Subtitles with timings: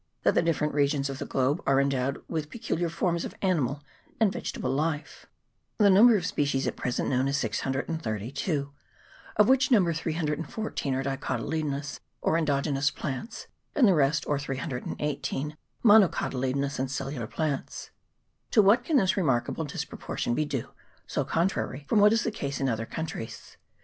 [0.23, 3.83] that the different regions of the globe are endowed with peculiar forms of animal
[4.19, 5.27] and vegetable life.
[5.77, 8.73] The number of species at present known is 632,
[9.35, 13.45] of which number 314 are dicotyledonous or endogenous plants,
[13.75, 17.91] and the rest, or 318, monocotyledonous and cellular plants.
[18.49, 20.69] To what can this remarkable disproportion be due
[21.05, 23.55] so con trary from what is the case in other countries?